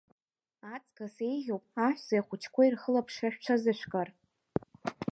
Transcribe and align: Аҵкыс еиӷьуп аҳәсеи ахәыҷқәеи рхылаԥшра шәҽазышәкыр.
Аҵкыс 0.73 1.15
еиӷьуп 1.27 1.65
аҳәсеи 1.85 2.19
ахәыҷқәеи 2.21 2.69
рхылаԥшра 2.73 3.29
шәҽазышәкыр. 3.33 4.09